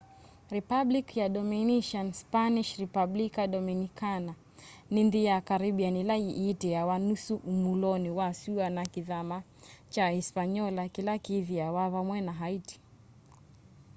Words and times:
republic 0.49 1.17
ya 1.17 1.27
dominican 1.29 2.07
spanish: 2.21 2.71
republica 2.85 3.41
dominicana 3.53 4.33
ni 4.91 5.01
nthi 5.07 5.21
ya 5.29 5.37
caribbean 5.47 5.95
ila 6.03 6.15
yitiawa 6.41 6.95
nusu 7.05 7.35
umuloni 7.51 8.09
wa 8.19 8.29
sua 8.41 8.67
na 8.75 8.83
kithama 8.93 9.37
kya 9.91 10.07
hispaniola 10.15 10.83
kila 10.93 11.15
kithiiwa 11.23 11.83
vamwe 11.93 12.17
na 12.25 12.33
haiti 12.39 12.77